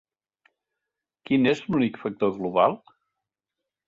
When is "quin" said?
1.29-1.45